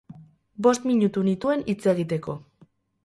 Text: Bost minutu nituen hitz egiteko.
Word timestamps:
Bost 0.67 0.87
minutu 0.91 1.23
nituen 1.27 1.61
hitz 1.75 1.79
egiteko. 1.93 2.39